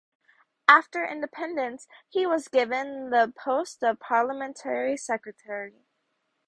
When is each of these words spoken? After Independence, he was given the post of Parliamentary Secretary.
After 0.67 1.05
Independence, 1.05 1.87
he 2.09 2.25
was 2.25 2.47
given 2.47 3.11
the 3.11 3.31
post 3.37 3.83
of 3.83 3.99
Parliamentary 3.99 4.97
Secretary. 4.97 5.85